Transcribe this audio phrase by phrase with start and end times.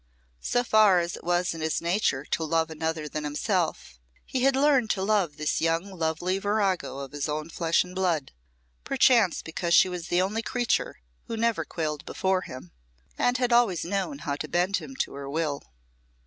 [0.41, 4.55] So far as it was in his nature to love another than himself, he had
[4.55, 8.31] learned to love this young lovely virago of his own flesh and blood,
[8.83, 12.71] perchance because she was the only creature who had never quailed before him,
[13.15, 15.61] and had always known how to bend him to her will.